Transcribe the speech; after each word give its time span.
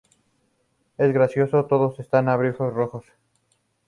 Es 0.97 1.13
gracioso, 1.13 1.65
¡todos 1.67 1.99
estos 1.99 2.25
abrigos 2.25 2.73
rojos! 2.73 3.05